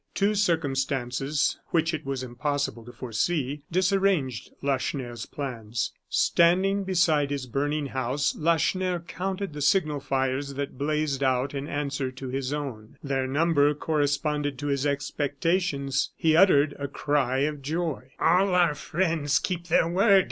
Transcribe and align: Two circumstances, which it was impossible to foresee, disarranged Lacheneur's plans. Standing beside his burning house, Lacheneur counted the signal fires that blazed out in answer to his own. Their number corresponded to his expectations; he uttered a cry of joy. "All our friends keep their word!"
Two 0.15 0.33
circumstances, 0.33 1.59
which 1.67 1.93
it 1.93 2.07
was 2.07 2.23
impossible 2.23 2.83
to 2.85 2.91
foresee, 2.91 3.61
disarranged 3.71 4.49
Lacheneur's 4.63 5.27
plans. 5.27 5.91
Standing 6.09 6.83
beside 6.83 7.29
his 7.29 7.45
burning 7.45 7.85
house, 7.85 8.35
Lacheneur 8.35 9.01
counted 9.01 9.53
the 9.53 9.61
signal 9.61 9.99
fires 9.99 10.55
that 10.55 10.75
blazed 10.79 11.21
out 11.21 11.53
in 11.53 11.67
answer 11.67 12.09
to 12.13 12.29
his 12.29 12.51
own. 12.51 12.97
Their 13.03 13.27
number 13.27 13.75
corresponded 13.75 14.57
to 14.57 14.67
his 14.69 14.87
expectations; 14.87 16.09
he 16.15 16.35
uttered 16.35 16.75
a 16.79 16.87
cry 16.87 17.41
of 17.41 17.61
joy. 17.61 18.09
"All 18.19 18.55
our 18.55 18.73
friends 18.73 19.37
keep 19.37 19.67
their 19.67 19.87
word!" 19.87 20.19